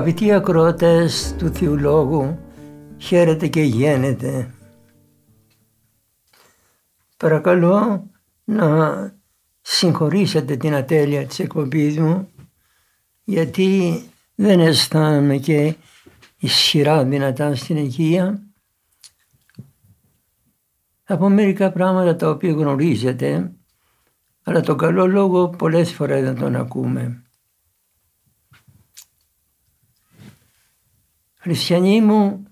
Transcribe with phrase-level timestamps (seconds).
[0.00, 2.38] Αγαπητοί ακροατές του Θεού Λόγου,
[2.98, 4.54] χαίρετε και γένετε.
[7.16, 8.10] Παρακαλώ
[8.44, 9.12] να
[9.60, 12.28] συγχωρήσετε την ατέλεια της εκπομπής μου
[13.24, 14.02] γιατί
[14.34, 15.74] δεν αισθάνομαι και
[16.38, 18.42] ισχυρά δυνατά στην οικία.
[21.04, 23.52] Από μερικά πράγματα τα οποία γνωρίζετε
[24.42, 27.22] αλλά τον καλό λόγο πολλές φορές δεν τον ακούμε.
[31.42, 32.42] Χριστιανοί μου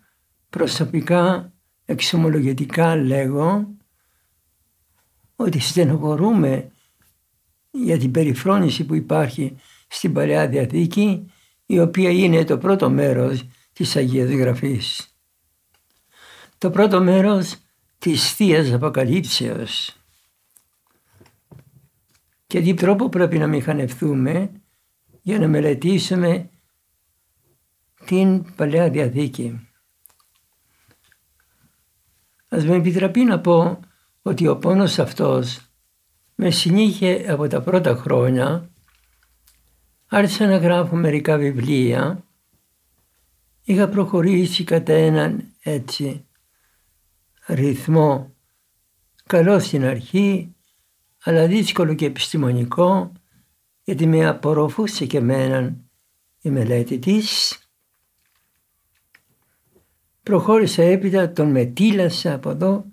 [0.50, 1.53] προσωπικά
[1.84, 3.77] εξομολογητικά λέγω
[5.36, 6.70] ότι στενοχωρούμε
[7.70, 9.56] για την περιφρόνηση που υπάρχει
[9.89, 11.33] στην Παλαιά Διαθήκη
[11.66, 15.16] η οποία είναι το πρώτο μέρος της Αγίας Γραφής.
[16.59, 17.56] Το πρώτο μέρος
[17.98, 19.97] της Θείας Αποκαλύψεως.
[22.47, 24.50] Και τι τρόπο πρέπει να μηχανευτούμε
[25.22, 26.50] για να μελετήσουμε
[28.09, 29.69] την Παλαιά Διαθήκη.
[32.48, 33.81] Ας με επιτραπεί να πω
[34.23, 35.61] ότι ο πόνος αυτός
[36.34, 38.70] με συνήχε από τα πρώτα χρόνια.
[40.06, 42.25] Άρχισα να γράφω μερικά βιβλία.
[43.62, 46.27] Είχα προχωρήσει κατά έναν έτσι
[47.47, 48.34] ρυθμό
[49.27, 50.55] καλό στην αρχή
[51.22, 53.12] αλλά δύσκολο και επιστημονικό
[53.83, 55.91] γιατί με απορροφούσε και εμέναν
[56.41, 57.59] η μελέτη της.
[60.28, 62.84] Προχώρησα έπειτα, τον μετήλασα από εδώ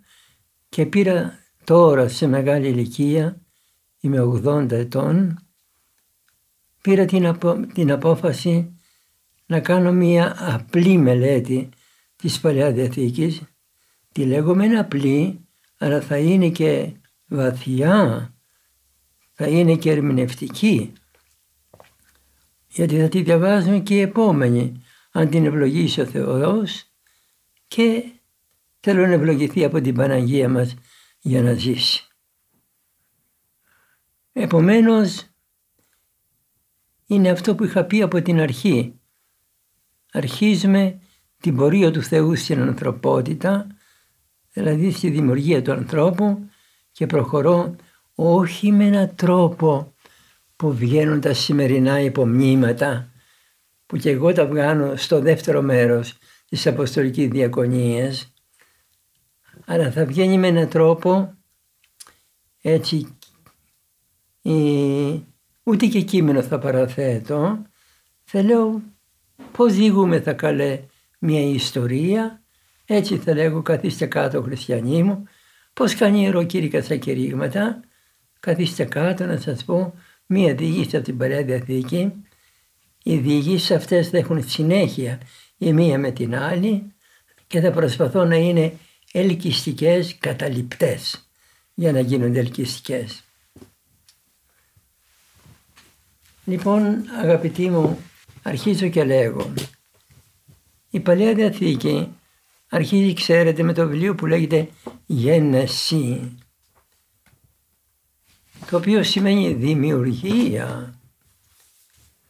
[0.70, 3.42] και πήρα τώρα σε μεγάλη ηλικία,
[4.00, 5.40] είμαι 80 ετών,
[6.82, 7.38] πήρα την,
[7.74, 8.76] την απόφαση
[9.46, 11.70] να κάνω μία απλή μελέτη
[12.16, 13.42] της Παλαιάς Διαθήκης.
[14.12, 15.48] Τη λέγομαι απλή,
[15.78, 16.92] αλλά θα είναι και
[17.28, 18.30] βαθιά,
[19.34, 20.94] θα είναι και ερμηνευτική.
[22.68, 24.82] Γιατί θα τη διαβάζουμε και οι επόμενοι,
[25.12, 26.90] αν την ευλογήσει ο Θεός
[27.68, 28.04] και
[28.80, 30.76] θέλω να ευλογηθεί από την Παναγία μας
[31.20, 32.08] για να ζήσει.
[34.34, 35.28] Επομένως,
[37.06, 39.00] είναι αυτό που είχα πει από την αρχή.
[40.12, 41.00] Αρχίζουμε
[41.40, 43.68] την πορεία του Θεού στην ανθρωπότητα,
[44.52, 46.50] δηλαδή στη δημιουργία του ανθρώπου
[46.92, 47.76] και προχωρώ
[48.16, 49.94] όχι με έναν τρόπο
[50.56, 53.10] που βγαίνουν τα σημερινά υπομνήματα
[53.86, 58.34] που και εγώ τα βγάνω στο δεύτερο μέρος της Αποστολικής Διακονίας
[59.66, 61.34] αλλά θα βγαίνει με έναν τρόπο
[62.62, 63.18] έτσι
[65.64, 67.62] ούτε και κείμενο θα παραθέτω.
[68.24, 68.82] Θα λέω
[69.52, 69.74] πώς
[70.24, 70.80] θα καλέ
[71.20, 72.44] μια ιστορία.
[72.86, 75.24] Έτσι θα λέγω καθίστε κάτω χριστιανοί μου
[75.74, 77.80] πώς κάνει η ιεροκήρυκα στα κηρύγματα.
[78.40, 79.94] Καθίστε κάτω να σας πω
[80.26, 82.12] μία διήγηση από την Παλαιά Διαθήκη
[83.04, 85.22] οι διηγήσεις αυτές θα έχουν συνέχεια
[85.58, 86.94] η μία με την άλλη
[87.48, 88.78] και θα προσπαθώ να είναι
[89.12, 91.30] ελκυστικές καταληπτές
[91.74, 93.24] για να γίνονται ελκυστικές.
[96.46, 98.00] Λοιπόν αγαπητοί μου
[98.42, 99.54] αρχίζω και λέγω
[100.96, 102.16] η Παλαιά Διαθήκη
[102.70, 104.70] αρχίζει ξέρετε με το βιβλίο που λέγεται
[105.06, 106.38] Γένεση
[108.70, 111.00] το οποίο σημαίνει δημιουργία.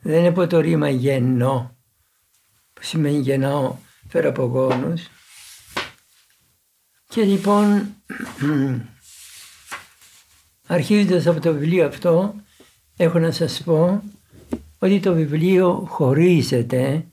[0.01, 1.74] Δεν είναι από το ρήμα γεννό που
[2.85, 3.75] σημαίνει γεννάω
[4.07, 5.09] φέρω από γόνους
[7.15, 7.95] και λοιπόν,
[10.67, 12.35] αρχίζοντας από το βιβλίο αυτό,
[12.97, 14.03] έχω να σας πω
[14.79, 17.05] ότι το βιβλίο χωρίζεται,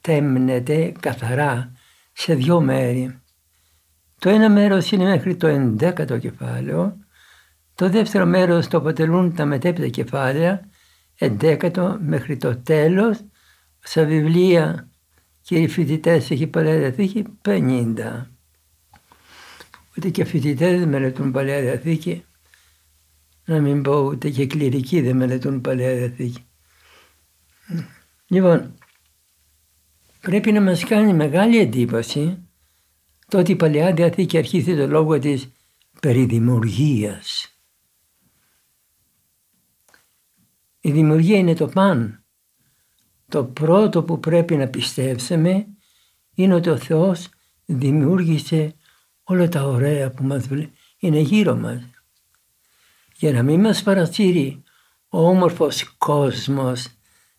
[0.00, 1.72] τέμνεται καθαρά
[2.12, 3.20] σε δυο μέρη.
[4.18, 6.96] Το ένα μέρος είναι μέχρι το ενδέκατο κεφάλαιο,
[7.74, 10.68] το δεύτερο μέρος το αποτελούν τα μετέπειτα κεφάλαια,
[11.18, 13.18] ενδέκατο μέχρι το τέλος,
[13.80, 14.89] στα βιβλία
[15.42, 18.26] και οι φοιτητές έχει παραδεθεί 50
[19.96, 22.24] ούτε και φοιτητές δεν μελετούν Παλαιά Διαθήκη.
[23.44, 26.44] Να μην πω ούτε και κληρικοί δεν μελετούν Παλαιά Διαθήκη.
[28.26, 28.74] Λοιπόν,
[30.20, 32.48] πρέπει να μας κάνει μεγάλη εντύπωση
[33.28, 35.52] το ότι η Παλαιά Διαθήκη αρχίζει το λόγο της
[36.00, 37.54] περιδημουργίας.
[40.80, 42.24] Η δημιουργία είναι το παν.
[43.30, 45.66] Το πρώτο που πρέπει να πιστέψουμε
[46.34, 47.28] είναι ότι ο Θεός
[47.64, 48.74] δημιούργησε
[49.24, 50.48] όλα τα ωραία που μας
[50.98, 51.82] είναι γύρω μας.
[53.16, 54.62] Για να μην μας παρασύρει
[55.08, 56.88] ο όμορφος κόσμος,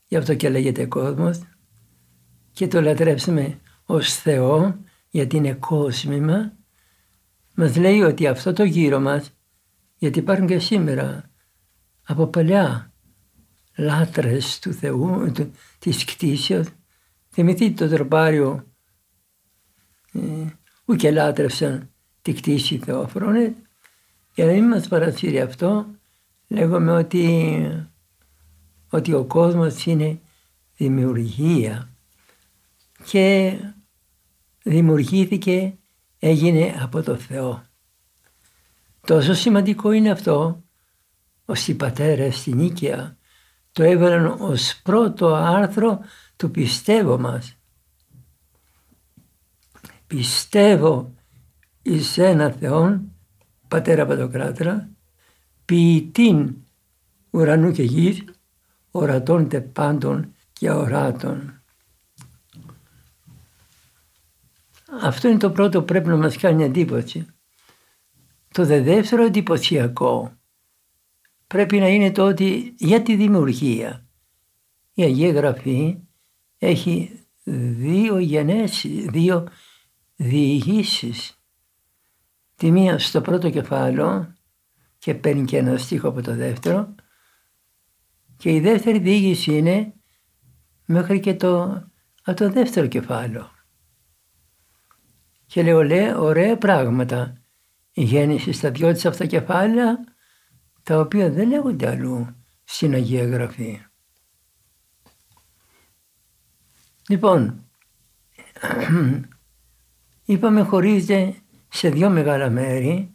[0.07, 1.39] γι' αυτό και λέγεται κόσμος,
[2.51, 4.79] και το λατρέψουμε ως Θεό
[5.09, 6.53] γιατί είναι κόσμημα,
[7.55, 9.31] μας λέει ότι αυτό το γύρο μας,
[9.97, 11.31] γιατί υπάρχουν και σήμερα
[12.03, 12.90] από παλιά
[13.81, 16.67] λάτρες του Θεού, του, της κτήσεως,
[17.29, 18.65] θυμηθείτε το τροπάριο
[20.13, 20.19] ε,
[20.85, 21.89] ούτε λάτρευσαν
[22.21, 23.55] τη κτήση Θεόφρονε,
[24.33, 25.85] για να μην μας παρασύρει αυτό,
[26.47, 27.85] λέγουμε ότι,
[28.89, 30.19] ότι ο κόσμος είναι
[30.77, 31.89] δημιουργία.
[33.05, 33.57] Και
[34.63, 35.77] δημιουργήθηκε,
[36.19, 37.63] έγινε από το Θεό.
[39.07, 40.63] Τόσο σημαντικό είναι αυτό,
[41.45, 43.17] όσοι πατέρες στην Νίκαια
[43.71, 45.99] το έβαλαν ως πρώτο άρθρο
[46.35, 47.55] του πιστεύω μας.
[50.07, 51.13] Πιστεύω
[51.81, 53.11] εις ένα Θεόν,
[53.67, 54.89] Πατέρα Παντοκράτρα,
[55.65, 56.55] ποιητήν
[57.29, 58.23] ουρανού και γης,
[58.91, 61.61] ορατών τε πάντων και αοράτων.
[65.01, 67.25] Αυτό είναι το πρώτο που πρέπει να μας κάνει εντύπωση.
[68.51, 70.40] Το δεύτερο εντυπωσιακό
[71.51, 74.05] πρέπει να είναι το ότι για τη δημιουργία
[74.93, 75.97] η Αγία Γραφή
[76.57, 79.47] έχει δύο γενέσεις, δύο
[80.15, 81.43] διηγήσεις.
[82.55, 84.35] Τη μία στο πρώτο κεφάλαιο
[84.97, 86.95] και παίρνει και ένα στίχο από το δεύτερο
[88.37, 89.93] και η δεύτερη διήγηση είναι
[90.85, 91.63] μέχρι και το,
[92.23, 93.49] από το δεύτερο κεφάλαιο.
[95.45, 97.41] Και λέω, λέει, ωραία πράγματα
[97.91, 100.10] η γέννηση στα δυο της αυτά κεφάλαια
[100.83, 103.81] τα οποία δεν λέγονται αλλού στην Αγία Γραφή.
[107.07, 107.63] Λοιπόν,
[110.25, 111.35] είπαμε χωρίζεται
[111.69, 113.11] σε δύο μεγάλα μέρη.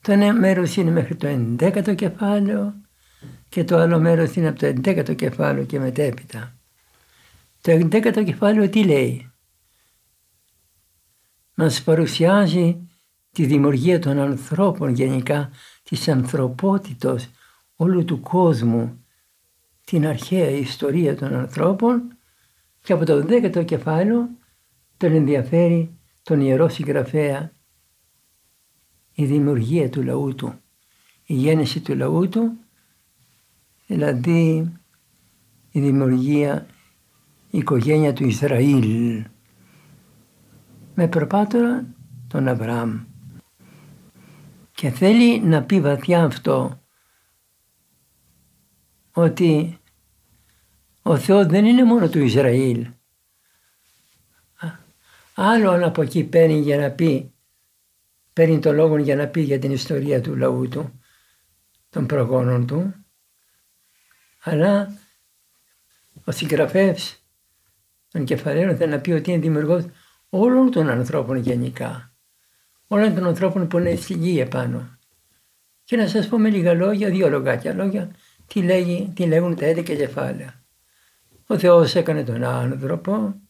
[0.00, 1.28] Το ένα μέρος είναι μέχρι το
[1.58, 2.74] 11ο κεφάλαιο
[3.48, 6.56] και το άλλο μέρος είναι από το 11ο κεφάλαιο και μετέπειτα.
[7.60, 9.32] Το 11ο κεφάλαιο τι λέει;
[11.54, 12.88] Μας παρουσιάζει
[13.32, 15.50] τη δημιουργία των ανθρώπων γενικά,
[15.88, 17.30] της ανθρωπότητος
[17.76, 19.04] όλου του κόσμου,
[19.84, 22.16] την αρχαία ιστορία των ανθρώπων
[22.82, 24.28] και από το 10ο κεφάλαιο
[24.96, 27.52] τον ενδιαφέρει τον Ιερό Συγγραφέα
[29.14, 30.54] η δημιουργία του λαού του,
[31.24, 32.58] η γέννηση του λαού του,
[33.86, 34.72] δηλαδή
[35.70, 36.66] η δημιουργία,
[37.50, 39.24] η οικογένεια του Ισραήλ
[40.94, 41.86] με προπάτορα
[42.28, 43.07] τον Αβραάμ.
[44.78, 46.82] Και θέλει να πει βαθιά αυτό
[49.12, 49.78] ότι
[51.02, 52.90] ο Θεός δεν είναι μόνο του Ισραήλ.
[55.34, 57.34] Άλλο από εκεί παίρνει για να πει,
[58.32, 61.00] παίρνει το λόγο για να πει για την ιστορία του λαού του,
[61.88, 62.94] των προγόνων του,
[64.42, 64.98] αλλά
[66.24, 67.26] ο συγγραφέας
[68.08, 69.84] των κεφαλαίων θέλει να πει ότι είναι δημιουργός
[70.28, 72.12] όλων των ανθρώπων γενικά.
[72.88, 74.98] Όλων των ανθρώπων που είναι στη γη επάνω.
[75.84, 78.14] Και να σας πω με λίγα λόγια, δύο λογάκια λόγια,
[78.46, 80.64] τι, λέγει, τι λέγουν τα έντεκα κεφάλαια.
[81.46, 83.40] Ο Θεός έκανε τον άνθρωπο,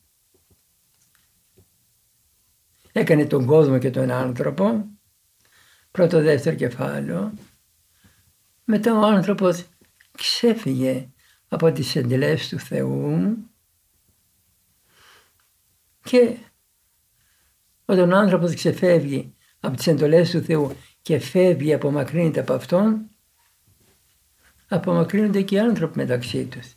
[2.93, 4.87] έκανε τον κόσμο και τον άνθρωπο,
[5.91, 7.33] πρώτο δεύτερο κεφάλαιο.
[8.65, 9.65] Μετά ο άνθρωπος
[10.11, 11.11] ξέφυγε
[11.49, 13.37] από τις εντελές του Θεού
[16.03, 16.37] και
[17.91, 23.09] όταν ο άνθρωπος ξεφεύγει από τις εντολές του Θεού και φεύγει, απομακρύνεται από Αυτόν,
[24.69, 26.75] απομακρύνονται και οι άνθρωποι μεταξύ τους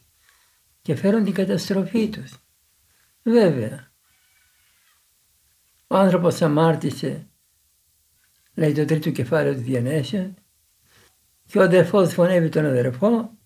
[0.81, 2.33] και φέρουν την καταστροφή τους.
[3.23, 3.91] Βέβαια,
[5.87, 7.27] ο άνθρωπος αμάρτησε,
[8.53, 10.33] λέει το τρίτο κεφάλαιο του Διανέσια,
[11.45, 13.37] και ο αδερφός φωνεύει τον αδερφό,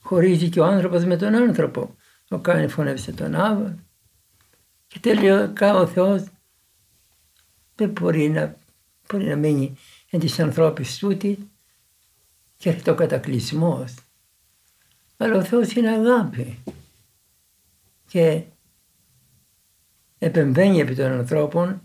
[0.00, 1.96] χωρίζει και ο άνθρωπος με τον άνθρωπο.
[2.28, 3.78] Ο κάνει φωνεύσε τον Άβα
[4.86, 6.24] και τελειώκα ο Θεός
[7.74, 8.56] δεν μπορεί να,
[9.08, 9.76] μπορεί να μείνει
[10.10, 11.50] εν της ανθρώπης τούτη
[12.56, 13.94] και έρχεται ο κατακλυσμός.
[15.16, 16.58] Αλλά ο Θεός είναι αγάπη
[18.06, 18.42] και
[20.18, 21.82] επεμβαίνει επί των ανθρώπων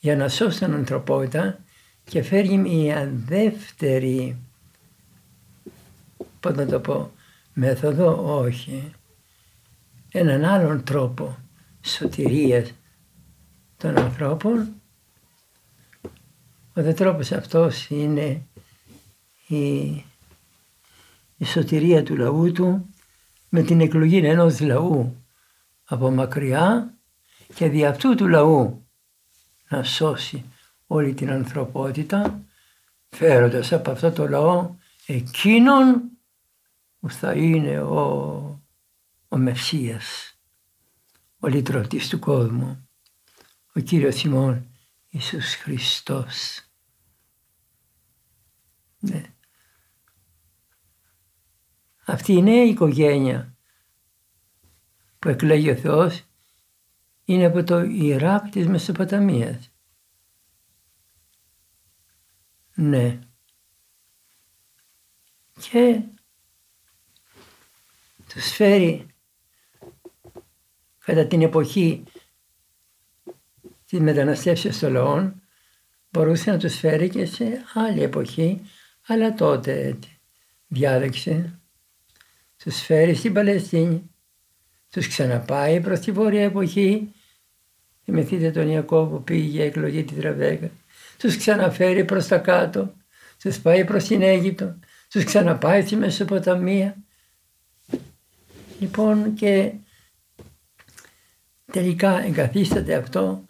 [0.00, 1.58] για να σώσει την ανθρωπότητα
[2.04, 4.36] και φέρει μια δεύτερη,
[6.40, 7.12] πώς να το πω,
[7.52, 8.92] μέθοδο, όχι,
[10.12, 11.38] έναν άλλον τρόπο
[11.80, 12.72] σωτηρίας
[13.76, 14.79] των ανθρώπων.
[16.80, 18.46] Ο τρόπος αυτός είναι
[19.46, 19.80] η,
[21.36, 22.94] η σωτηρία του λαού του
[23.48, 25.16] με την εκλογή ενός λαού
[25.84, 26.94] από μακριά
[27.54, 28.86] και δι' αυτού του λαού
[29.68, 30.44] να σώσει
[30.86, 32.44] όλη την ανθρωπότητα
[33.08, 34.74] φέροντας από αυτό το λαό
[35.06, 36.02] εκείνον
[37.00, 38.00] που θα είναι ο,
[39.28, 40.38] ο Μεσσίας,
[41.38, 42.88] ο λυτρωτής του κόσμου,
[43.74, 44.66] ο Κύριος ημών
[45.10, 46.64] Ιησούς Χριστός.
[49.00, 49.22] Ναι.
[52.04, 53.56] Αυτή η νέα οικογένεια
[55.18, 56.24] που εκλέγει ο Θεός
[57.24, 59.70] είναι από το Ιράκ της Μεσοποταμίας.
[62.74, 63.18] Ναι.
[65.70, 66.02] Και
[68.28, 69.06] τους φέρει
[70.98, 72.04] κατά την εποχή
[73.86, 75.42] της μεταναστεύσεως των λαών
[76.10, 78.60] μπορούσε να τους φέρει και σε άλλη εποχή
[79.12, 79.98] αλλά τότε
[80.66, 81.60] διάλεξε
[82.56, 84.10] τους φέρει στην Παλαιστίνη
[84.90, 87.12] τους ξαναπάει προς τη βόρεια εποχή.
[88.04, 90.70] Θυμηθείτε τον Ιακώβ που πήγε για εκλογή τη Τραβέγα.
[91.18, 92.94] Τους ξαναφέρει προς τα κάτω
[93.38, 96.96] τους πάει προς την Αίγυπτο τους ξαναπάει στη Μεσοποταμία.
[98.78, 99.72] Λοιπόν και
[101.72, 103.44] τελικά εγκαθίσταται αυτό.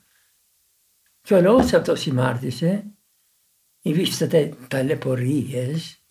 [1.23, 2.85] Και ο λόγος αυτός συμμάρτησε
[3.82, 6.02] υφίσταται ταλαιπωρίες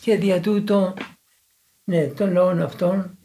[0.00, 0.94] και δια τούτο
[1.84, 3.18] ναι, τον λόγο αυτόν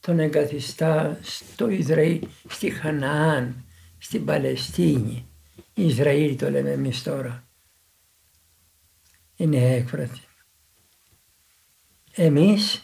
[0.00, 3.64] τον εγκαθιστά στο Ισραήλ, στη Χαναάν,
[3.98, 5.26] στην Παλαιστίνη.
[5.74, 7.48] Ισραήλ το λέμε εμείς τώρα.
[9.36, 10.22] Είναι έκφραση.
[12.14, 12.74] Εμείς,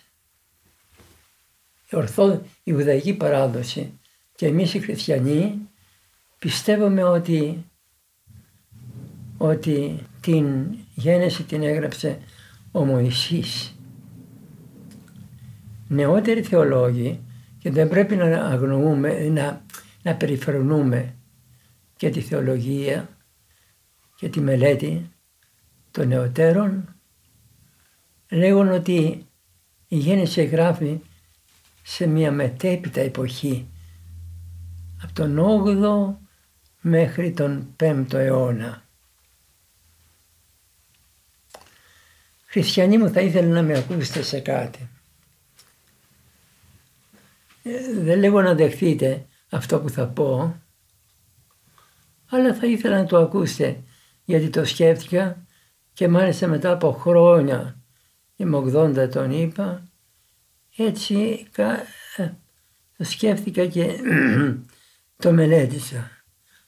[1.90, 3.98] η ορθό, η Ιουδαϊκή παράδοση
[4.34, 5.68] και εμείς οι χριστιανοί
[6.38, 7.64] πιστεύουμε ότι,
[9.38, 12.18] ότι την γένεση την έγραψε
[12.72, 13.78] ο Μωυσής
[15.88, 17.20] νεότεροι θεολόγοι
[17.58, 19.64] και δεν πρέπει να αγνοούμε, να,
[20.02, 21.14] να περιφρονούμε
[21.96, 23.08] και τη θεολογία
[24.16, 25.10] και τη μελέτη
[25.90, 26.94] των νεωτέρων
[28.30, 29.26] λέγουν ότι
[29.88, 31.00] η γέννηση γράφει
[31.82, 33.68] σε μια μετέπειτα εποχή
[35.02, 36.16] από τον 8ο
[36.80, 38.87] μέχρι τον 5ο αιώνα.
[42.50, 44.88] Χριστιανοί μου θα ήθελα να με ακούσετε σε κάτι.
[47.62, 50.60] Ε, δεν λέγω να δεχτείτε αυτό που θα πω,
[52.28, 53.82] αλλά θα ήθελα να το ακούσετε
[54.24, 55.46] γιατί το σκέφτηκα
[55.92, 57.82] και μάλιστα μετά από χρόνια,
[58.36, 59.82] είμαι 80 τον είπα,
[60.76, 61.48] έτσι
[62.16, 62.28] ε,
[62.96, 64.00] το σκέφτηκα και
[65.22, 66.10] το μελέτησα.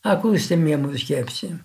[0.00, 1.64] Ακούστε μία μου σκέψη.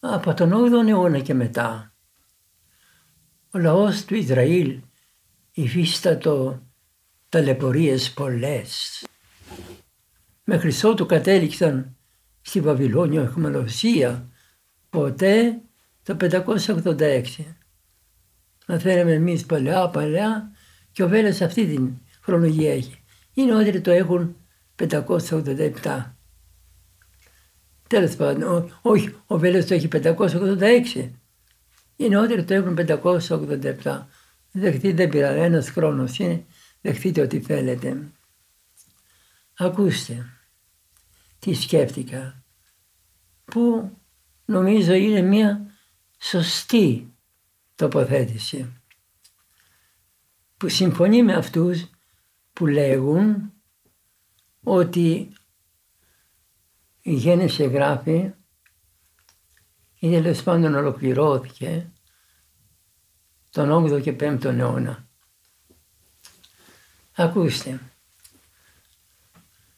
[0.00, 1.94] Από τον 8ο αιώνα και μετά,
[3.50, 4.80] ο λαός του Ισραήλ
[5.52, 6.62] υφίστατο
[7.28, 9.04] ταλαιπωρίες πολλές.
[10.44, 11.96] Μέχρι ότου κατέληξαν
[12.40, 14.28] στη Βαβυλώνια εχμαλωσία
[14.90, 15.60] ποτέ
[16.02, 17.22] το 586.
[18.66, 20.52] Να θέλαμε εμείς παλιά παλιά
[20.92, 23.02] και ο Βέλας αυτή την χρονολογία έχει.
[23.34, 24.36] Οι νεότεροι το έχουν
[24.76, 26.17] 587.
[27.88, 31.10] Τέλος πάντων, όχι, ο Βέλας το έχει 586.
[31.96, 34.06] Οι νεότεροι το έχουν 587.
[34.52, 36.44] Δεχτείτε, δεν πειράζει, ένας χρόνος είναι,
[36.80, 38.12] δεχτείτε ό,τι θέλετε.
[39.54, 40.26] Ακούστε,
[41.38, 42.42] τι σκέφτηκα,
[43.44, 43.90] που
[44.44, 45.66] νομίζω είναι μια
[46.18, 47.12] σωστή
[47.74, 48.72] τοποθέτηση
[50.56, 51.90] που συμφωνεί με αυτούς
[52.52, 53.52] που λέγουν
[54.62, 55.32] ότι
[57.08, 58.30] η γέννηση γράφει
[59.98, 61.90] ή τέλος πάντων ολοκληρώθηκε
[63.50, 65.08] τον 8ο και 5ο αιώνα.
[67.16, 67.80] Ακούστε,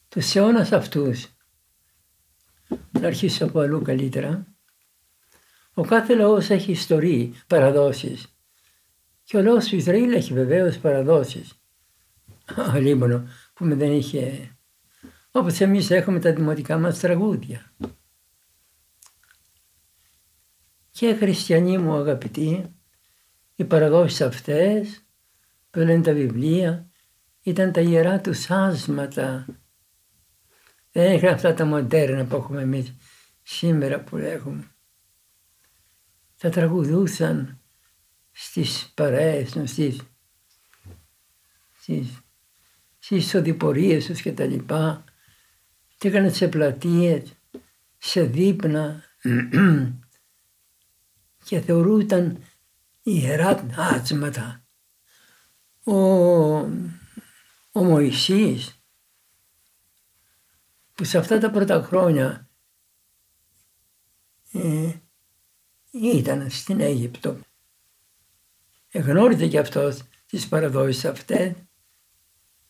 [0.08, 1.26] τους αιώνας αυτούς,
[2.90, 4.46] να αρχίσω από αλλού καλύτερα,
[5.74, 8.26] ο κάθε λαός έχει ιστορία, παραδόσεις.
[9.22, 11.52] Και ο λαός του Ισραήλ έχει βεβαίως παραδόσεις.
[12.56, 14.54] Αλίμονο που με δεν είχε...
[15.30, 17.72] Όπως εμείς έχουμε τα δημοτικά μας τραγούδια.
[20.90, 22.74] Και χριστιανοί μου αγαπητοί,
[23.54, 25.04] οι παραδόσεις αυτές
[25.70, 26.90] που λένε τα βιβλία
[27.42, 29.46] ήταν τα ιερά του άσματα.
[30.92, 32.94] Δεν είχαν αυτά τα μοντέρνα που έχουμε εμείς
[33.42, 34.74] σήμερα που έχουμε.
[36.36, 37.60] Τα τραγουδούσαν
[38.30, 40.02] στις παρέες στις,
[41.72, 42.20] στις,
[42.98, 45.04] στις οδηπορίες τους και τα λοιπά.
[46.00, 47.34] Και έκαναν σε πλατείες,
[47.98, 49.04] σε δείπνα
[51.44, 52.44] και θεωρούνταν
[53.02, 54.64] ιερά άτσματα.
[55.84, 55.94] Ο,
[57.72, 58.82] ο Μωυσής
[60.94, 62.48] που σε αυτά τα πρώτα χρόνια
[64.52, 64.92] ε,
[65.90, 67.38] ήταν στην Αίγυπτο.
[68.90, 71.54] Εγνώριζε και αυτός τις παραδόσεις αυτές,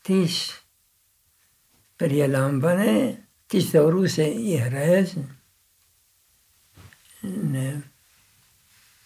[0.02, 0.59] τις
[2.00, 5.16] περιελάμβανε, τις θεωρούσε ιερές.
[7.50, 7.82] Ναι.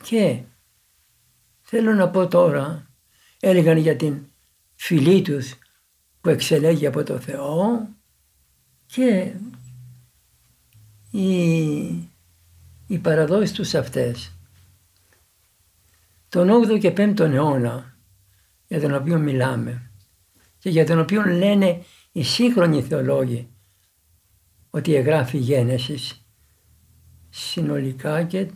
[0.03, 0.41] Και
[1.63, 2.91] θέλω να πω τώρα,
[3.41, 4.27] έλεγαν για την
[4.75, 5.55] φιλή τους
[6.21, 7.89] που εξελέγει από το Θεό
[8.87, 9.35] και
[11.11, 11.33] οι,
[12.87, 14.33] οι παραδόσεις τους αυτές.
[16.29, 17.97] Τον 8ο και 5ο αιώνα
[18.67, 19.91] για τον οποίο μιλάμε
[20.59, 21.85] και για τον οποίο λένε
[22.17, 23.49] οι σύγχρονοι θεολόγοι
[24.71, 26.27] ότι εγγράφει η Γένεσης
[27.31, 28.51] συνολικά και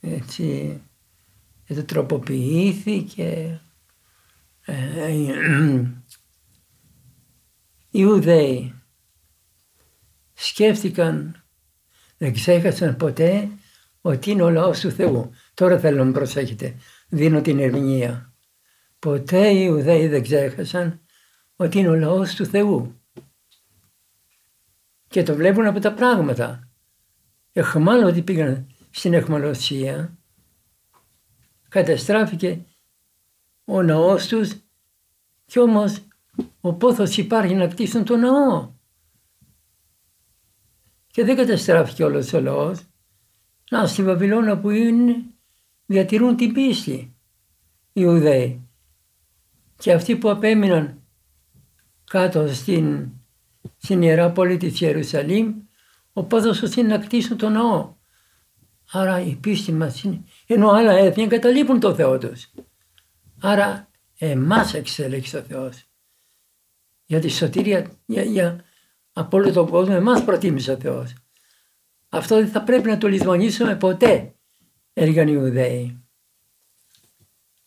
[0.00, 0.80] έτσι
[1.64, 3.60] και το τροποποιήθηκε
[4.64, 5.28] ε, οι
[7.90, 8.74] Ιουδαίοι
[10.32, 11.44] σκέφτηκαν,
[12.16, 13.48] δεν ξέχασαν ποτέ
[14.00, 15.30] ότι είναι ο λαός του Θεού.
[15.54, 16.76] Τώρα θέλω να προσέχετε,
[17.08, 18.34] δίνω την ερμηνεία.
[18.98, 21.03] Ποτέ οι Ιουδαίοι δεν ξέχασαν
[21.56, 23.00] ότι είναι ο λαός του Θεού.
[25.08, 26.68] Και το βλέπουν από τα πράγματα.
[28.06, 30.18] ότι πήγαν στην εχμαλωσία,
[31.68, 32.64] καταστράφηκε
[33.64, 34.54] ο ναός τους
[35.46, 35.98] κι όμως
[36.60, 38.72] ο πόθος υπάρχει να κτίσουν το ναό.
[41.06, 42.80] Και δεν καταστράφηκε όλος ο λαός.
[43.70, 45.16] Να, στη Βαβυλώνα που είναι
[45.86, 47.10] διατηρούν την πίστη οι
[47.92, 48.68] Ιουδαίοι.
[49.76, 51.03] Και αυτοί που απέμειναν
[52.04, 53.10] κάτω στην,
[53.76, 55.54] στην Ιερά Πόλη της Ιερουσαλήμ,
[56.12, 57.94] ο πόδος τους είναι να κτίσουν το ναό.
[58.92, 62.50] Άρα η πίστη μας είναι, ενώ άλλα έθνη εγκαταλείπουν το Θεό τους.
[63.40, 63.88] Άρα
[64.18, 65.84] εμάς εξέλεξε ο Θεός.
[67.04, 68.64] Για τη σωτηρία, για, για
[69.12, 71.14] από όλο τον κόσμο, εμάς προτίμησε ο Θεός.
[72.08, 74.34] Αυτό δεν θα πρέπει να το λησμονήσουμε ποτέ,
[74.92, 76.04] έλεγαν οι Ιουδαίοι.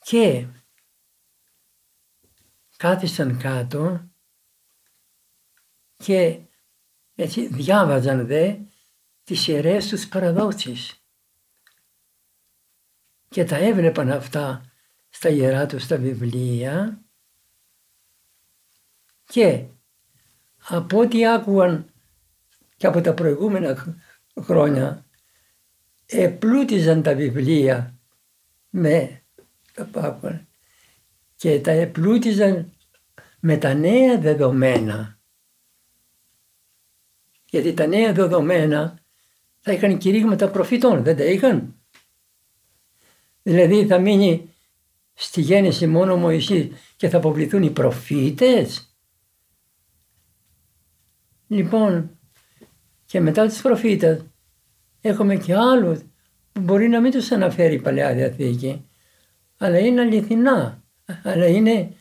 [0.03, 0.45] Και
[2.77, 4.09] κάθισαν κάτω
[5.97, 6.39] και
[7.15, 8.55] έτσι διάβαζαν δε
[9.23, 11.01] τις ιερές τους παραδόσεις
[13.29, 14.71] και τα έβλεπαν αυτά
[15.09, 17.01] στα ιερά τους τα βιβλία.
[19.27, 19.65] Και
[20.67, 21.91] από ό,τι άκουγαν
[22.77, 23.97] και από τα προηγούμενα
[24.39, 25.05] χρόνια
[26.05, 27.99] επλούτιζαν τα βιβλία
[28.69, 29.23] με
[29.73, 30.47] τα πάπα
[31.35, 32.71] και τα επλούτιζαν
[33.39, 35.16] με τα νέα δεδομένα.
[37.49, 38.99] Γιατί τα νέα δεδομένα
[39.59, 41.75] θα είχαν κηρύγματα προφητών, δεν τα είχαν.
[43.43, 44.53] Δηλαδή θα μείνει
[45.13, 48.95] στη γέννηση μόνο ο Μωυσής και θα αποβληθούν οι προφήτες.
[51.47, 52.19] Λοιπόν,
[53.05, 54.21] και μετά τους προφήτες
[55.01, 55.99] έχουμε και άλλους
[56.51, 58.89] που μπορεί να μην τους αναφέρει η Παλαιά Διαθήκη,
[59.57, 60.83] αλλά είναι αληθινά,
[61.23, 61.93] αλλά είναι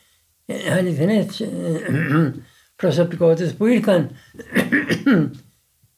[0.71, 2.33] αληθινές ε,
[2.77, 4.11] προσωπικότητες που ήρθαν,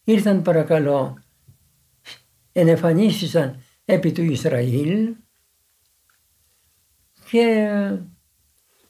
[0.04, 1.24] ήρθαν παρακαλώ,
[2.52, 5.16] ενεφανίστησαν επί του Ισραήλ
[7.30, 7.70] και,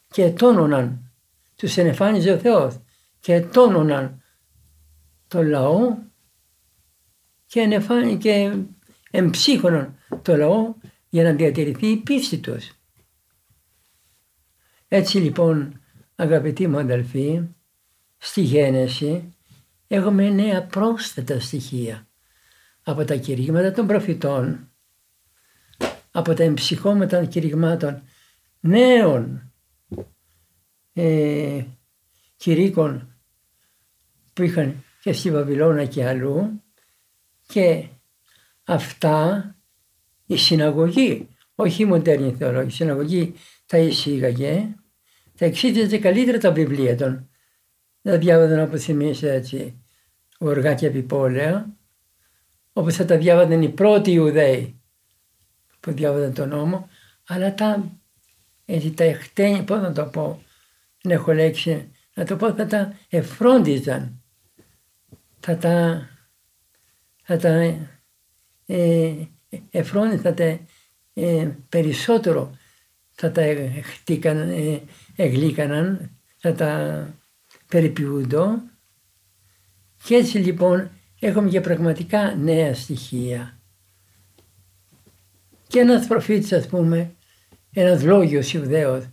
[0.07, 1.11] και τόνωναν,
[1.55, 2.79] τους ενεφάνιζε ο Θεός
[3.19, 4.23] και τόνωναν
[5.27, 5.97] το λαό
[7.45, 8.57] και, ενεφάνι, και
[9.11, 10.75] εμψύχωναν το λαό
[11.09, 12.71] για να διατηρηθεί η πίστη τους.
[14.87, 15.81] Έτσι λοιπόν
[16.15, 17.41] αγαπητοί μου αδελφοί,
[18.19, 19.33] στη γένεση
[19.87, 22.07] έχουμε νέα πρόσθετα στοιχεία
[22.83, 24.71] από τα κηρύγματα των προφητών,
[26.11, 28.03] από τα εμψυχώματα κηρυγμάτων
[28.59, 29.51] νέων
[30.93, 31.63] ε,
[32.35, 33.15] κηρύκων
[34.33, 36.63] που είχαν και στη Βαβυλώνα και αλλού
[37.47, 37.87] και
[38.63, 39.43] αυτά
[40.25, 43.33] η συναγωγή, όχι η μοντέρνη θεολόγη, η συναγωγή
[43.65, 44.75] τα εισήγαγε,
[45.37, 47.28] τα εξήτησε καλύτερα τα βιβλία των.
[48.01, 49.81] Δεν διάβαζαν όπως εμείς έτσι
[50.37, 51.77] οργά και επιπόλαια,
[52.73, 54.81] όπως θα τα διάβαζαν οι πρώτοι Ιουδαίοι
[55.79, 56.89] που διάβαζαν τον νόμο,
[57.27, 57.91] αλλά τα
[58.65, 60.43] έτσι τα εχτένια, πώς να το πω,
[61.01, 64.23] δεν έχω λέξη, να το πω, θα τα εφρόντιζαν.
[65.39, 66.07] Θα τα,
[67.23, 67.75] θα τα
[68.65, 69.13] ε,
[69.69, 70.59] εφρόντιζαν, θα τα
[71.13, 72.57] ε, περισσότερο
[73.21, 73.43] θα τα
[73.83, 74.81] χτήκαν, ε,
[75.15, 77.13] εγλίκαναν, θα τα
[77.69, 78.61] περιποιούντο.
[80.03, 83.59] Και έτσι λοιπόν έχουμε και πραγματικά νέα στοιχεία.
[85.67, 87.15] Και ένας προφήτης ας πούμε,
[87.71, 89.05] ένας λόγιος Ιουδαίος,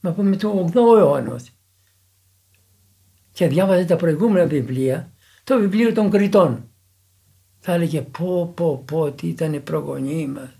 [0.00, 1.40] να πούμε του 8ου αιώνα
[3.32, 5.12] και διάβαζε τα προηγούμενα βιβλία,
[5.44, 6.70] το βιβλίο των Κριτών.
[7.58, 10.58] Θα έλεγε πω πω πω τι ήταν οι προγονείς μας.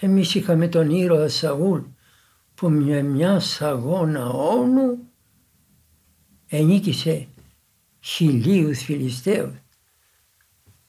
[0.00, 1.80] Εμείς είχαμε τον ήρωα Σαούλ
[2.56, 4.98] που με μια σαγόνα όνου
[6.48, 7.26] ενίκησε
[8.00, 9.54] χιλίους Φιλιστέους.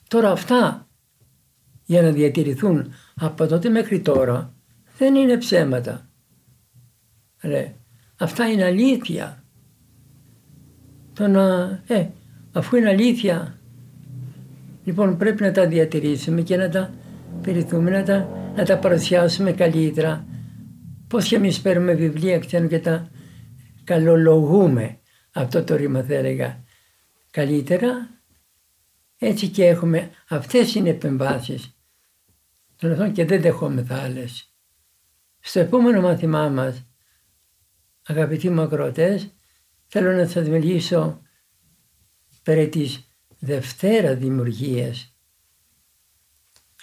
[0.08, 0.88] Τώρα αυτά
[1.86, 4.54] για να διατηρηθούν από τότε μέχρι τώρα
[4.98, 6.10] δεν είναι ψέματα.
[7.42, 7.76] Ρε,
[8.18, 9.44] αυτά είναι αλήθεια.
[11.14, 12.08] Το να, ε,
[12.52, 13.60] αφού είναι αλήθεια,
[14.84, 16.94] λοιπόν πρέπει να τα διατηρήσουμε και να τα
[17.42, 20.27] περιθούμε, να τα, να τα παρουσιάσουμε καλύτερα.
[21.08, 23.12] Πώς και εμείς παίρνουμε βιβλία ξέρω και τα
[23.84, 25.00] καλολογούμε.
[25.32, 26.64] Αυτό το ρήμα θα έλεγα
[27.32, 28.10] καλύτερα.
[29.18, 31.78] Έτσι και έχουμε, αυτές είναι επεμβάσεις.
[32.76, 34.54] Τον και δεν δεχόμεθα άλλες.
[35.40, 36.84] Στο επόμενο μάθημά μας,
[38.08, 39.32] αγαπητοί μου ακροατές,
[39.88, 41.22] θέλω να σας μιλήσω
[42.44, 43.02] περί της
[43.40, 45.16] Δευτέρα δημιουργίας.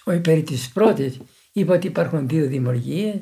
[0.04, 1.20] Όχι περί της πρώτης,
[1.52, 3.20] είπα ότι υπάρχουν δύο δημιουργίες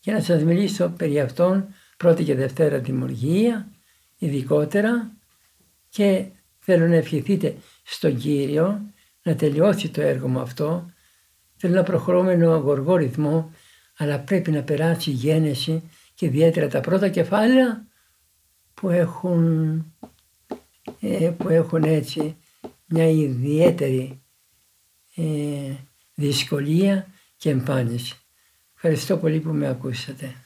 [0.00, 3.70] και να σας μιλήσω περί αυτών πρώτη και Δευτέρα δημιουργία
[4.18, 5.10] ειδικότερα
[5.88, 6.26] και
[6.58, 8.80] θέλω να ευχηθείτε στον Κύριο
[9.22, 10.90] να τελειώσει το έργο μου αυτό.
[11.56, 13.50] Θέλω να προχωρούμε με αγοργό ρυθμό
[13.96, 17.86] αλλά πρέπει να περάσει η γένεση και ιδιαίτερα τα πρώτα κεφάλαια
[18.74, 19.76] που έχουν,
[21.00, 22.36] ε, που έχουν έτσι
[22.86, 24.22] μια ιδιαίτερη
[25.14, 25.74] ε,
[26.14, 27.06] δυσκολία
[27.36, 28.16] και εμφάνιση.
[28.88, 30.36] Ευχαριστώ πολύ που με ακούσατε.